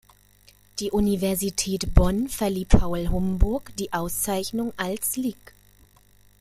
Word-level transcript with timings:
Die 0.79 0.89
Universität 0.89 1.93
Bonn 1.93 2.27
verlieh 2.27 2.65
Paul 2.65 3.09
Humburg 3.11 3.71
die 3.77 3.93
Auszeichnung 3.93 4.73
als 4.75 5.15
Lic. 5.15 5.53